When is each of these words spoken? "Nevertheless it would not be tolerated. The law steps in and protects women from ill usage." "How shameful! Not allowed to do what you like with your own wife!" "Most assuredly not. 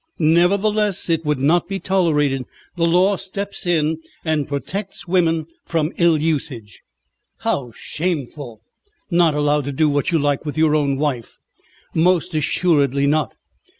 "Nevertheless 0.17 1.09
it 1.09 1.23
would 1.25 1.37
not 1.37 1.67
be 1.69 1.77
tolerated. 1.79 2.45
The 2.75 2.87
law 2.87 3.17
steps 3.17 3.67
in 3.67 3.99
and 4.25 4.47
protects 4.47 5.07
women 5.07 5.45
from 5.67 5.93
ill 5.97 6.19
usage." 6.19 6.81
"How 7.41 7.71
shameful! 7.75 8.61
Not 9.11 9.35
allowed 9.35 9.65
to 9.65 9.71
do 9.71 9.87
what 9.89 10.09
you 10.11 10.17
like 10.17 10.43
with 10.43 10.57
your 10.57 10.73
own 10.75 10.97
wife!" 10.97 11.37
"Most 11.93 12.33
assuredly 12.33 13.05
not. 13.05 13.35